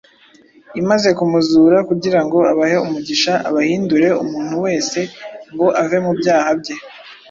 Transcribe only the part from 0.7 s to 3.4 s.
imaze kumuzura, kugira ngo abahe umugisha,